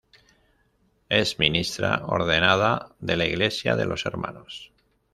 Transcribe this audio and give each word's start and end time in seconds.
Es 1.09 1.37
ministra 1.37 2.01
ordenada 2.07 2.95
de 2.97 3.17
la 3.17 3.25
Iglesia 3.27 3.75
de 3.75 3.85
los 3.85 4.07
Hermanos. 4.07 4.71